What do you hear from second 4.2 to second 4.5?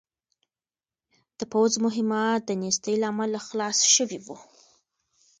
وو.